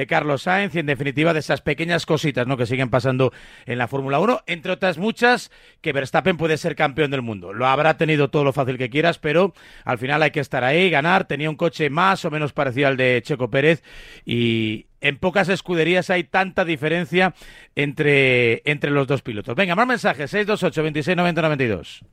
Carlos 0.07 0.43
Sainz 0.43 0.75
y, 0.75 0.79
en 0.79 0.85
definitiva, 0.85 1.33
de 1.33 1.39
esas 1.39 1.61
pequeñas 1.61 2.05
cositas 2.05 2.45
¿no? 2.45 2.55
que 2.55 2.67
siguen 2.67 2.91
pasando 2.91 3.33
en 3.65 3.79
la 3.79 3.87
Fórmula 3.87 4.19
1, 4.19 4.43
entre 4.45 4.71
otras 4.71 4.99
muchas, 4.99 5.49
que 5.81 5.91
Verstappen 5.91 6.37
puede 6.37 6.57
ser 6.57 6.75
campeón 6.75 7.09
del 7.09 7.23
mundo. 7.23 7.51
Lo 7.51 7.65
habrá 7.65 7.97
tenido 7.97 8.29
todo 8.29 8.43
lo 8.43 8.53
fácil 8.53 8.77
que 8.77 8.91
quieras, 8.91 9.17
pero 9.17 9.55
al 9.85 9.97
final 9.97 10.21
hay 10.21 10.29
que 10.29 10.39
estar 10.39 10.63
ahí, 10.63 10.91
ganar. 10.91 11.25
Tenía 11.25 11.49
un 11.49 11.55
coche 11.55 11.89
más 11.89 12.23
o 12.25 12.29
menos 12.29 12.53
parecido 12.53 12.87
al 12.87 12.97
de 12.97 13.19
Checo 13.25 13.49
Pérez 13.49 13.81
y, 14.25 14.85
en 15.01 15.17
pocas 15.17 15.49
escuderías 15.49 16.09
hay 16.11 16.23
tanta 16.23 16.63
diferencia 16.63 17.33
entre, 17.75 18.61
entre 18.65 18.91
los 18.91 19.07
dos 19.07 19.21
pilotos. 19.21 19.55
Venga, 19.55 19.75
más 19.75 19.87
mensajes, 19.87 20.29
628 20.29 20.83
26 20.83 21.17
90 21.17 21.41
92. 21.41 22.05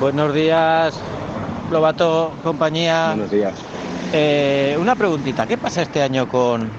Buenos 0.00 0.32
días, 0.32 0.98
Lobato, 1.70 2.32
compañía. 2.42 3.08
Buenos 3.08 3.30
días. 3.30 3.54
Eh, 4.14 4.76
una 4.80 4.94
preguntita, 4.96 5.46
¿qué 5.46 5.58
pasa 5.58 5.82
este 5.82 6.00
año 6.02 6.26
con, 6.26 6.70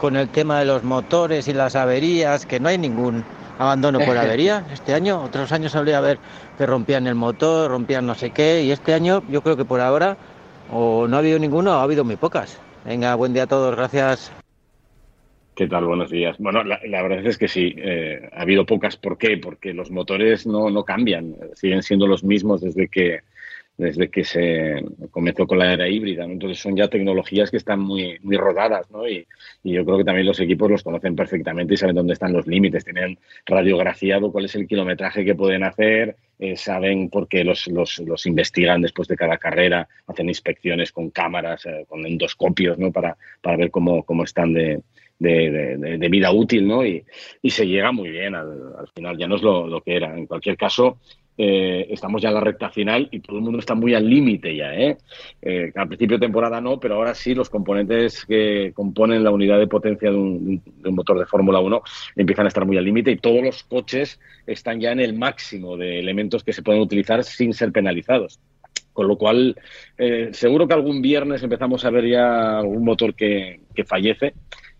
con 0.00 0.16
el 0.16 0.28
tema 0.28 0.58
de 0.58 0.64
los 0.64 0.82
motores 0.82 1.46
y 1.46 1.52
las 1.52 1.76
averías, 1.76 2.44
que 2.44 2.58
no 2.58 2.68
hay 2.68 2.76
ningún 2.76 3.24
abandono 3.58 4.00
por 4.00 4.18
avería 4.18 4.66
este 4.72 4.94
año. 4.94 5.22
Otros 5.22 5.52
años 5.52 5.72
solía 5.72 6.00
ver 6.00 6.18
que 6.58 6.66
rompían 6.66 7.06
el 7.06 7.14
motor, 7.14 7.70
rompían 7.70 8.04
no 8.06 8.16
sé 8.16 8.30
qué, 8.30 8.62
y 8.62 8.72
este 8.72 8.94
año 8.94 9.22
yo 9.28 9.42
creo 9.42 9.56
que 9.56 9.64
por 9.64 9.80
ahora 9.80 10.16
o 10.72 11.06
no 11.06 11.16
ha 11.16 11.18
habido 11.20 11.38
ninguno 11.38 11.72
o 11.72 11.74
ha 11.74 11.82
habido 11.82 12.04
muy 12.04 12.16
pocas. 12.16 12.60
Venga, 12.84 13.14
buen 13.14 13.32
día 13.32 13.44
a 13.44 13.46
todos, 13.46 13.76
gracias. 13.76 14.32
¿Qué 15.54 15.68
tal? 15.68 15.86
Buenos 15.86 16.10
días. 16.10 16.36
Bueno, 16.38 16.62
la, 16.64 17.02
verdad 17.02 17.26
es 17.26 17.38
que 17.38 17.48
sí, 17.48 17.74
eh, 17.78 18.28
ha 18.34 18.42
habido 18.42 18.66
pocas. 18.66 18.96
¿Por 18.96 19.16
qué? 19.16 19.38
Porque 19.38 19.72
los 19.72 19.90
motores 19.90 20.46
no, 20.46 20.68
no 20.68 20.84
cambian, 20.84 21.34
siguen 21.54 21.82
siendo 21.82 22.06
los 22.06 22.24
mismos 22.24 22.60
desde 22.60 22.88
que 22.88 23.20
desde 23.76 24.08
que 24.08 24.24
se 24.24 24.82
comenzó 25.10 25.46
con 25.46 25.58
la 25.58 25.72
era 25.72 25.88
híbrida. 25.88 26.24
Entonces 26.24 26.58
son 26.58 26.76
ya 26.76 26.88
tecnologías 26.88 27.50
que 27.50 27.58
están 27.58 27.80
muy, 27.80 28.18
muy 28.22 28.36
rodadas 28.36 28.90
¿no? 28.90 29.08
y, 29.08 29.26
yo 29.62 29.84
creo 29.84 29.98
que 29.98 30.04
también 30.04 30.26
los 30.26 30.40
equipos 30.40 30.70
los 30.70 30.82
conocen 30.82 31.14
perfectamente 31.16 31.74
y 31.74 31.76
saben 31.76 31.96
dónde 31.96 32.14
están 32.14 32.32
los 32.32 32.46
límites. 32.46 32.84
Tienen 32.84 33.18
radiografiado 33.44 34.32
cuál 34.32 34.46
es 34.46 34.54
el 34.54 34.66
kilometraje 34.66 35.24
que 35.24 35.34
pueden 35.34 35.64
hacer, 35.64 36.16
eh, 36.38 36.56
saben 36.56 37.10
por 37.10 37.28
qué 37.28 37.44
los, 37.44 37.66
los, 37.66 37.98
los, 37.98 38.26
investigan 38.26 38.80
después 38.80 39.08
de 39.08 39.16
cada 39.16 39.38
carrera, 39.38 39.88
hacen 40.06 40.28
inspecciones 40.28 40.92
con 40.92 41.10
cámaras, 41.10 41.66
eh, 41.66 41.84
con 41.88 42.06
endoscopios 42.06 42.78
¿no? 42.78 42.92
para, 42.92 43.16
para 43.42 43.56
ver 43.56 43.70
cómo, 43.70 44.04
cómo 44.04 44.24
están 44.24 44.52
de, 44.52 44.80
de, 45.18 45.76
de, 45.98 46.08
vida 46.08 46.30
útil, 46.32 46.66
¿no? 46.66 46.84
Y, 46.84 47.04
y, 47.42 47.50
se 47.50 47.66
llega 47.66 47.92
muy 47.92 48.10
bien 48.10 48.34
al, 48.34 48.74
al 48.78 48.88
final, 48.88 49.16
ya 49.16 49.26
no 49.26 49.36
es 49.36 49.42
lo, 49.42 49.66
lo, 49.66 49.80
que 49.80 49.96
era. 49.96 50.16
En 50.16 50.26
cualquier 50.26 50.56
caso, 50.56 50.98
eh, 51.38 51.86
estamos 51.90 52.22
ya 52.22 52.28
en 52.28 52.34
la 52.34 52.40
recta 52.40 52.70
final 52.70 53.08
y 53.10 53.20
todo 53.20 53.36
el 53.36 53.42
mundo 53.42 53.58
está 53.58 53.74
muy 53.74 53.94
al 53.94 54.08
límite 54.08 54.56
ya. 54.56 54.74
¿eh? 54.74 54.96
¿eh? 55.42 55.72
al 55.74 55.88
principio 55.88 56.16
de 56.16 56.26
temporada 56.26 56.60
no, 56.60 56.80
pero 56.80 56.94
ahora 56.94 57.14
sí 57.14 57.34
los 57.34 57.50
componentes 57.50 58.24
que 58.24 58.72
componen 58.74 59.22
la 59.22 59.30
unidad 59.30 59.58
de 59.58 59.66
potencia 59.66 60.10
de 60.10 60.16
un, 60.16 60.62
de 60.64 60.88
un 60.88 60.94
motor 60.94 61.18
de 61.18 61.26
Fórmula 61.26 61.60
1 61.60 61.82
empiezan 62.16 62.46
a 62.46 62.48
estar 62.48 62.64
muy 62.64 62.78
al 62.78 62.84
límite 62.84 63.10
y 63.10 63.16
todos 63.16 63.42
los 63.42 63.64
coches 63.64 64.18
están 64.46 64.80
ya 64.80 64.92
en 64.92 65.00
el 65.00 65.14
máximo 65.14 65.76
de 65.76 65.98
elementos 65.98 66.42
que 66.42 66.52
se 66.52 66.62
pueden 66.62 66.80
utilizar 66.80 67.22
sin 67.24 67.52
ser 67.52 67.72
penalizados. 67.72 68.40
Con 68.92 69.08
lo 69.08 69.18
cual, 69.18 69.56
eh, 69.98 70.30
seguro 70.32 70.66
que 70.66 70.72
algún 70.72 71.02
viernes 71.02 71.42
empezamos 71.42 71.84
a 71.84 71.90
ver 71.90 72.08
ya 72.08 72.58
algún 72.58 72.82
motor 72.82 73.14
que, 73.14 73.60
que 73.74 73.84
fallece 73.84 74.32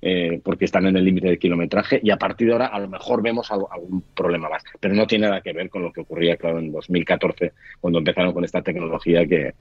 eh, 0.02 0.40
porque 0.44 0.66
están 0.66 0.86
en 0.86 0.96
el 0.96 1.04
límite 1.04 1.28
de 1.28 1.38
kilometraje 1.38 2.00
y 2.02 2.10
a 2.10 2.18
partir 2.18 2.48
de 2.48 2.52
ahora 2.52 2.66
a 2.66 2.78
lo 2.78 2.88
mejor 2.88 3.22
vemos 3.22 3.50
algún 3.50 4.02
problema 4.14 4.48
más. 4.48 4.62
Pero 4.78 4.94
no 4.94 5.06
tiene 5.06 5.26
nada 5.26 5.40
que 5.40 5.52
ver 5.52 5.70
con 5.70 5.82
lo 5.82 5.92
que 5.92 6.02
ocurría, 6.02 6.36
claro, 6.36 6.58
en 6.58 6.70
2014, 6.70 7.52
cuando 7.80 7.98
empezaron 7.98 8.32
con 8.32 8.44
esta 8.44 8.62
tecnología 8.62 9.26
que, 9.26 9.54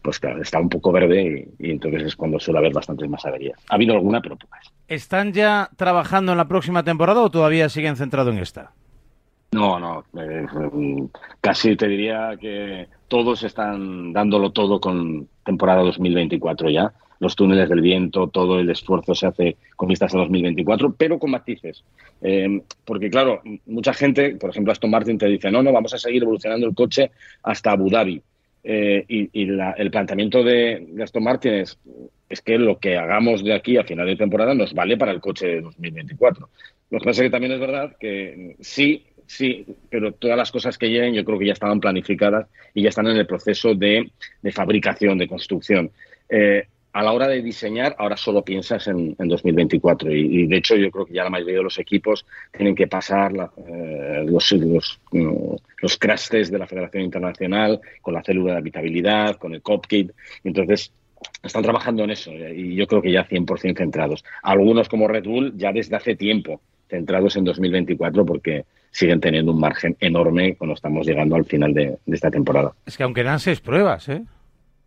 pues 0.00 0.18
claro, 0.18 0.40
está 0.40 0.58
un 0.58 0.68
poco 0.68 0.90
verde 0.90 1.48
y, 1.58 1.70
entonces 1.70 2.02
es 2.02 2.16
cuando 2.16 2.40
suele 2.40 2.58
haber 2.58 2.72
bastantes 2.72 3.08
más 3.08 3.24
averías. 3.26 3.60
Ha 3.68 3.74
habido 3.74 3.94
alguna, 3.94 4.20
pero 4.20 4.36
pocas. 4.36 4.72
¿Están 4.88 5.32
ya 5.32 5.68
trabajando 5.76 6.32
en 6.32 6.38
la 6.38 6.48
próxima 6.48 6.82
temporada 6.82 7.20
o 7.20 7.30
todavía 7.30 7.68
siguen 7.68 7.96
centrados 7.96 8.34
en 8.34 8.40
esta? 8.40 8.72
No, 9.52 9.78
no, 9.78 10.04
eh, 10.18 10.46
casi 11.40 11.76
te 11.76 11.86
diría 11.86 12.36
que 12.40 12.88
todos 13.06 13.44
están 13.44 14.12
dándolo 14.12 14.50
todo 14.50 14.80
con 14.80 15.28
temporada 15.44 15.82
2024 15.82 16.70
ya 16.70 16.92
los 17.20 17.36
túneles 17.36 17.68
del 17.68 17.80
viento, 17.80 18.28
todo 18.28 18.58
el 18.60 18.70
esfuerzo 18.70 19.14
se 19.14 19.26
hace 19.26 19.56
con 19.76 19.88
vistas 19.88 20.14
a 20.14 20.18
2024, 20.18 20.94
pero 20.96 21.18
con 21.18 21.30
matices. 21.30 21.84
Eh, 22.22 22.60
porque, 22.84 23.10
claro, 23.10 23.42
mucha 23.66 23.92
gente, 23.92 24.36
por 24.36 24.50
ejemplo, 24.50 24.72
Aston 24.72 24.90
Martin 24.90 25.18
te 25.18 25.26
dice, 25.26 25.50
no, 25.50 25.62
no, 25.62 25.72
vamos 25.72 25.94
a 25.94 25.98
seguir 25.98 26.22
evolucionando 26.22 26.66
el 26.66 26.74
coche 26.74 27.10
hasta 27.42 27.72
Abu 27.72 27.90
Dhabi. 27.90 28.20
Eh, 28.66 29.04
y, 29.08 29.30
el 29.42 29.90
planteamiento 29.90 30.42
de, 30.42 30.86
Aston 31.02 31.22
Martin 31.22 31.52
es, 31.52 31.78
es, 32.28 32.40
que 32.40 32.58
lo 32.58 32.78
que 32.78 32.96
hagamos 32.96 33.44
de 33.44 33.54
aquí 33.54 33.76
a 33.76 33.84
final 33.84 34.06
de 34.06 34.16
temporada 34.16 34.54
nos 34.54 34.72
vale 34.72 34.96
para 34.96 35.12
el 35.12 35.20
coche 35.20 35.46
de 35.46 35.60
2024. 35.60 36.48
Lo 36.90 36.98
que 36.98 37.04
pasa 37.04 37.22
es 37.22 37.26
que 37.26 37.30
también 37.30 37.52
es 37.52 37.60
verdad 37.60 37.96
que 37.98 38.56
sí, 38.60 39.04
sí, 39.26 39.66
pero 39.90 40.12
todas 40.12 40.36
las 40.36 40.50
cosas 40.50 40.78
que 40.78 40.88
lleguen 40.88 41.14
yo 41.14 41.24
creo 41.24 41.38
que 41.38 41.46
ya 41.46 41.52
estaban 41.52 41.80
planificadas 41.80 42.48
y 42.72 42.82
ya 42.82 42.88
están 42.88 43.06
en 43.06 43.16
el 43.16 43.26
proceso 43.26 43.74
de, 43.74 44.10
de 44.42 44.52
fabricación, 44.52 45.18
de 45.18 45.28
construcción. 45.28 45.90
Eh, 46.28 46.66
a 46.94 47.02
la 47.02 47.12
hora 47.12 47.26
de 47.26 47.42
diseñar, 47.42 47.96
ahora 47.98 48.16
solo 48.16 48.42
piensas 48.42 48.86
en, 48.86 49.16
2024 49.18 50.12
y, 50.12 50.46
de 50.46 50.56
hecho 50.56 50.76
yo 50.76 50.92
creo 50.92 51.04
que 51.04 51.12
ya 51.12 51.24
la 51.24 51.30
mayoría 51.30 51.56
de 51.56 51.64
los 51.64 51.78
equipos 51.80 52.24
tienen 52.56 52.76
que 52.76 52.86
pasar 52.86 53.32
eh, 53.66 54.24
los, 54.24 54.52
los, 54.52 55.00
mm, 55.10 55.54
los 55.82 55.98
crash 55.98 56.28
de 56.28 56.56
la 56.56 56.68
Federación 56.68 57.02
Internacional 57.02 57.80
con 58.00 58.14
la 58.14 58.22
célula 58.22 58.52
de 58.52 58.58
habitabilidad, 58.58 59.36
con 59.36 59.54
el 59.54 59.60
COPKIT. 59.60 60.12
Entonces, 60.44 60.92
están 61.42 61.64
trabajando 61.64 62.04
en 62.04 62.10
eso 62.10 62.30
y 62.32 62.76
yo 62.76 62.86
creo 62.86 63.02
que 63.02 63.10
ya 63.10 63.26
100% 63.26 63.76
centrados. 63.76 64.24
Algunos 64.44 64.88
como 64.88 65.08
Red 65.08 65.24
Bull 65.24 65.52
ya 65.56 65.72
desde 65.72 65.96
hace 65.96 66.14
tiempo 66.14 66.60
centrados 66.88 67.34
en 67.34 67.42
2024 67.42 68.24
porque 68.24 68.66
siguen 68.92 69.20
teniendo 69.20 69.50
un 69.50 69.58
margen 69.58 69.96
enorme 69.98 70.54
cuando 70.54 70.74
estamos 70.74 71.04
llegando 71.04 71.34
al 71.34 71.44
final 71.44 71.74
de, 71.74 71.98
de 72.06 72.14
esta 72.14 72.30
temporada. 72.30 72.72
Es 72.86 72.96
que 72.96 73.02
aunque 73.02 73.24
dan 73.24 73.40
seis 73.40 73.60
pruebas, 73.60 74.08
¿eh? 74.08 74.22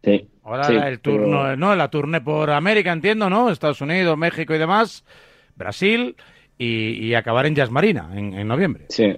Sí. 0.03 0.25
Ahora 0.47 0.87
el 0.87 1.01
turno, 1.01 1.57
¿no? 1.57 1.75
La 1.75 1.89
turné 1.89 2.21
por 2.21 2.49
América, 2.51 2.93
entiendo, 2.93 3.29
¿no? 3.29 3.49
Estados 3.49 3.81
Unidos, 3.81 4.17
México 4.17 4.55
y 4.55 4.57
demás, 4.57 5.03
Brasil 5.57 6.15
y, 6.57 7.13
acabar 7.15 7.45
en 7.45 7.55
Jazz 7.55 7.69
Marina 7.69 8.09
en, 8.15 8.47
noviembre. 8.47 8.85
Sí. 8.87 9.13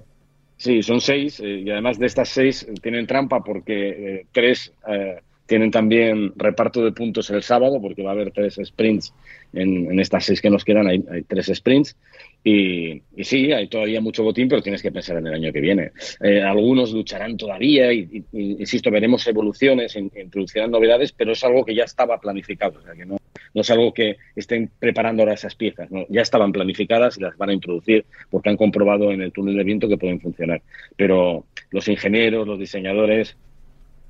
Sí, 0.56 0.82
son 0.82 1.00
seis 1.00 1.40
eh, 1.40 1.62
y 1.64 1.70
además 1.70 1.98
de 1.98 2.06
estas 2.06 2.28
seis 2.28 2.66
tienen 2.82 3.06
trampa 3.06 3.42
porque 3.42 3.88
eh, 3.88 4.26
tres 4.30 4.74
eh, 4.86 5.20
tienen 5.50 5.72
también 5.72 6.32
reparto 6.36 6.80
de 6.84 6.92
puntos 6.92 7.28
el 7.30 7.42
sábado 7.42 7.82
porque 7.82 8.04
va 8.04 8.10
a 8.10 8.12
haber 8.12 8.30
tres 8.30 8.60
sprints 8.64 9.12
en, 9.52 9.98
estas 9.98 10.24
seis 10.24 10.40
que 10.40 10.48
nos 10.48 10.64
quedan, 10.64 10.86
hay, 10.86 11.02
tres 11.26 11.50
sprints 11.52 11.96
y, 12.44 13.02
sí, 13.24 13.50
hay 13.50 13.66
todavía 13.66 14.00
mucho 14.00 14.22
botín, 14.22 14.48
pero 14.48 14.62
tienes 14.62 14.80
que 14.80 14.92
pensar 14.92 15.16
en 15.16 15.26
el 15.26 15.34
año 15.34 15.52
que 15.52 15.60
viene. 15.60 15.90
Eh, 16.22 16.40
algunos 16.40 16.92
lucharán 16.92 17.36
todavía 17.36 17.92
y, 17.92 18.24
insisto, 18.32 18.92
veremos 18.92 19.26
evoluciones, 19.26 19.96
introducirán 19.96 20.70
novedades, 20.70 21.10
pero 21.10 21.32
es 21.32 21.42
algo 21.42 21.64
que 21.64 21.74
ya 21.74 21.82
estaba 21.82 22.20
planificado. 22.20 22.78
O 22.78 22.82
sea, 22.82 22.94
que 22.94 23.04
no, 23.04 23.18
es 23.52 23.70
algo 23.72 23.92
que 23.92 24.18
estén 24.36 24.70
preparando 24.78 25.22
ahora 25.22 25.34
esas 25.34 25.56
piezas. 25.56 25.88
Ya 26.08 26.22
estaban 26.22 26.52
planificadas 26.52 27.18
y 27.18 27.22
las 27.22 27.36
van 27.36 27.50
a 27.50 27.54
introducir 27.54 28.04
porque 28.30 28.50
han 28.50 28.56
comprobado 28.56 29.10
en 29.10 29.20
el 29.20 29.32
túnel 29.32 29.56
de 29.56 29.64
viento 29.64 29.88
que 29.88 29.98
pueden 29.98 30.20
funcionar. 30.20 30.62
Pero 30.96 31.44
los 31.72 31.88
ingenieros, 31.88 32.46
los 32.46 32.58
diseñadores, 32.60 33.36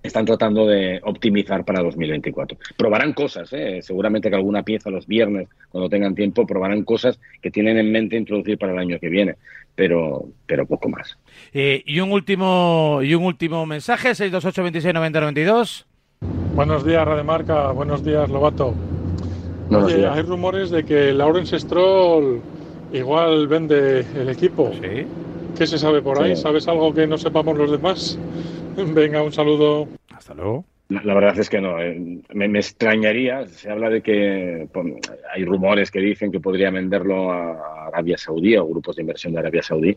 están 0.02 0.24
tratando 0.24 0.66
de 0.66 1.00
optimizar 1.04 1.64
para 1.64 1.82
2024. 1.82 2.58
Probarán 2.76 3.12
cosas, 3.12 3.52
¿eh? 3.52 3.80
seguramente 3.82 4.30
que 4.30 4.36
alguna 4.36 4.62
pieza 4.62 4.90
los 4.90 5.06
viernes, 5.06 5.48
cuando 5.68 5.88
tengan 5.88 6.14
tiempo, 6.14 6.46
probarán 6.46 6.84
cosas 6.84 7.20
que 7.42 7.50
tienen 7.50 7.78
en 7.78 7.92
mente 7.92 8.16
introducir 8.16 8.58
para 8.58 8.72
el 8.72 8.78
año 8.78 8.98
que 8.98 9.08
viene, 9.08 9.36
pero, 9.74 10.24
pero 10.46 10.66
poco 10.66 10.88
más. 10.88 11.16
Eh, 11.52 11.82
y 11.84 12.00
un 12.00 12.12
último 12.12 13.00
y 13.02 13.14
un 13.14 13.24
último 13.24 13.66
mensaje, 13.66 14.14
628 14.14 14.62
26 14.62 14.94
90 14.94 15.20
92. 15.20 15.86
Buenos 16.54 16.84
días, 16.84 17.04
Rademarca. 17.04 17.70
Buenos 17.72 18.04
días, 18.04 18.28
Lobato. 18.28 18.74
Oye, 19.70 20.06
hay 20.06 20.22
rumores 20.22 20.70
de 20.70 20.84
que 20.84 21.12
Lawrence 21.12 21.58
Stroll 21.60 22.40
igual 22.92 23.46
vende 23.46 24.00
el 24.16 24.28
equipo. 24.28 24.72
¿Sí? 24.72 25.06
¿Qué 25.56 25.66
se 25.66 25.78
sabe 25.78 26.02
por 26.02 26.20
ahí? 26.20 26.36
¿Sabes 26.36 26.66
algo 26.68 26.92
que 26.92 27.06
no 27.06 27.18
sepamos 27.18 27.56
los 27.56 27.70
demás? 27.70 28.18
Venga, 28.94 29.22
un 29.22 29.32
saludo. 29.32 29.88
Hasta 30.14 30.34
luego. 30.34 30.64
La, 30.88 31.14
verdad 31.14 31.38
es 31.38 31.48
que 31.48 31.60
no. 31.60 31.80
Eh, 31.80 32.22
me, 32.34 32.58
extrañaría. 32.58 33.46
Se 33.46 33.70
habla 33.70 33.88
de 33.88 34.02
que 34.02 34.68
hay 35.32 35.44
rumores 35.44 35.90
que 35.90 36.00
dicen 36.00 36.32
que 36.32 36.40
podría 36.40 36.70
venderlo 36.70 37.30
a 37.30 37.86
Arabia 37.86 38.18
Saudí 38.18 38.56
o 38.56 38.66
grupos 38.66 38.96
de 38.96 39.02
inversión 39.02 39.32
de 39.32 39.38
Arabia 39.38 39.62
Saudí. 39.62 39.96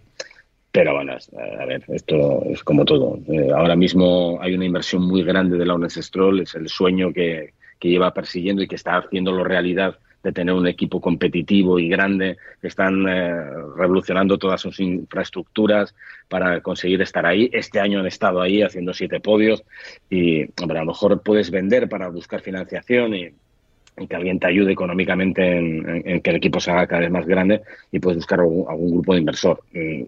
Pero 0.72 0.94
bueno, 0.94 1.14
a 1.14 1.66
ver, 1.66 1.84
esto 1.88 2.44
es 2.46 2.64
como 2.64 2.86
todo. 2.86 3.20
Eh, 3.28 3.50
ahora 3.56 3.76
mismo 3.76 4.40
hay 4.42 4.54
una 4.54 4.66
inversión 4.66 5.04
muy 5.04 5.24
grande 5.24 5.58
de 5.58 5.66
Lawrence 5.66 6.02
Stroll. 6.02 6.42
Es 6.42 6.56
el 6.56 6.68
sueño 6.68 7.12
que, 7.12 7.54
que 7.80 7.90
lleva 7.90 8.14
persiguiendo 8.14 8.62
y 8.62 8.68
que 8.68 8.76
está 8.76 8.98
haciéndolo 8.98 9.44
realidad 9.44 9.98
de 10.24 10.32
tener 10.32 10.56
un 10.56 10.68
equipo 10.68 11.02
competitivo 11.02 11.80
y 11.80 11.90
grande, 11.90 12.38
están 12.62 13.06
eh, 13.08 13.34
revolucionando 13.76 14.38
todas 14.38 14.62
sus 14.62 14.80
infraestructuras 14.80 15.94
para 16.30 16.62
conseguir 16.62 17.02
estar 17.02 17.26
ahí. 17.26 17.50
Este 17.52 17.80
año 17.80 18.00
han 18.00 18.08
estado 18.08 18.42
ahí 18.42 18.62
haciendo 18.62 18.94
siete 18.94 19.20
podios 19.20 19.64
y 20.10 20.44
a 20.44 20.66
lo 20.66 20.86
mejor 20.86 21.22
puedes 21.22 21.52
vender 21.52 21.90
para 21.90 22.08
buscar 22.08 22.42
financiación 22.42 23.14
y, 23.14 23.30
que 24.10 24.16
alguien 24.16 24.40
te 24.40 24.48
ayude 24.48 24.72
económicamente 24.72 25.56
en, 25.56 26.20
que 26.22 26.30
el 26.32 26.38
equipo 26.38 26.60
se 26.60 26.72
haga 26.72 26.88
cada 26.88 27.02
vez 27.02 27.12
más 27.12 27.28
grande 27.28 27.62
y 27.92 28.00
puedes 28.00 28.18
buscar 28.18 28.40
algún, 28.40 28.66
algún 28.68 28.92
grupo 28.92 29.14
de 29.14 29.20
inversor, 29.20 29.62
mm, 29.72 30.04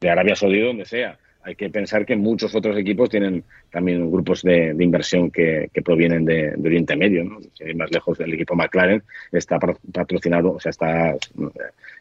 de 0.00 0.10
Arabia 0.10 0.34
Saudí, 0.34 0.60
donde 0.60 0.86
sea 0.86 1.18
hay 1.48 1.54
que 1.54 1.70
pensar 1.70 2.04
que 2.04 2.14
muchos 2.14 2.54
otros 2.54 2.76
equipos 2.76 3.08
tienen 3.08 3.42
también 3.70 4.10
grupos 4.10 4.42
de, 4.42 4.76
inversión 4.78 5.30
que, 5.30 5.70
provienen 5.82 6.26
de, 6.26 6.54
Oriente 6.62 6.94
Medio. 6.94 7.24
¿no? 7.24 7.38
Si 7.54 7.72
más 7.74 7.90
lejos, 7.90 8.20
el 8.20 8.34
equipo 8.34 8.54
McLaren 8.54 9.02
está 9.32 9.58
patrocinado, 9.58 10.52
o 10.52 10.60
sea, 10.60 10.70
está 10.70 11.14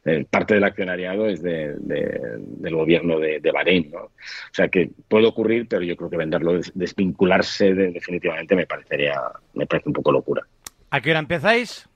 eh, 0.04 0.26
parte 0.30 0.56
del 0.56 0.66
accionariado 0.66 1.28
es 1.28 1.42
del 1.42 2.76
gobierno 2.76 3.20
de, 3.20 3.52
Bahrein. 3.54 3.90
¿no? 3.90 4.00
O 4.00 4.12
sea, 4.52 4.68
que 4.68 4.90
puede 5.08 5.28
ocurrir, 5.28 5.66
pero 5.70 5.82
yo 5.84 5.96
creo 5.96 6.10
que 6.10 6.18
venderlo, 6.18 6.60
desvincularse 6.74 7.74
definitivamente, 7.74 8.54
me 8.54 8.66
parecería, 8.66 9.16
me 9.54 9.66
parece 9.66 9.88
un 9.88 9.94
poco 9.94 10.12
locura. 10.12 10.44
¿A 10.90 11.00
qué 11.00 11.12
hora 11.12 11.20
empezáis? 11.20 11.88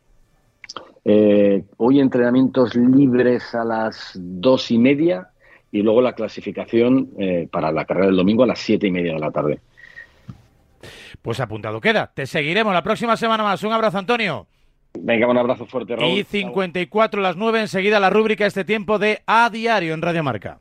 Eh, 1.03 1.63
hoy 1.75 1.99
entrenamientos 1.99 2.75
libres 2.75 3.53
a 3.55 3.65
las 3.65 4.13
dos 4.15 4.71
y 4.71 4.77
media 4.77 5.27
y 5.71 5.81
luego 5.81 6.01
la 6.01 6.13
clasificación 6.13 7.09
eh, 7.17 7.47
para 7.51 7.71
la 7.71 7.85
carrera 7.85 8.07
del 8.07 8.17
domingo 8.17 8.43
a 8.43 8.47
las 8.47 8.59
siete 8.59 8.87
y 8.87 8.91
media 8.91 9.13
de 9.13 9.19
la 9.19 9.31
tarde. 9.31 9.59
Pues 11.21 11.39
apuntado 11.39 11.79
queda. 11.79 12.11
Te 12.13 12.25
seguiremos 12.25 12.73
la 12.73 12.83
próxima 12.83 13.15
semana 13.15 13.43
más. 13.43 13.63
Un 13.63 13.71
abrazo, 13.71 13.97
Antonio. 13.97 14.47
Venga, 14.99 15.27
un 15.27 15.37
abrazo 15.37 15.65
fuerte, 15.65 15.95
Raúl. 15.95 16.11
Y 16.11 16.23
54 16.23 17.21
las 17.21 17.37
9 17.37 17.61
enseguida 17.61 17.99
la 17.99 18.09
rúbrica 18.09 18.45
este 18.45 18.65
tiempo 18.65 18.99
de 18.99 19.21
A 19.25 19.49
Diario 19.49 19.93
en 19.93 20.01
Radio 20.01 20.23
Marca. 20.23 20.59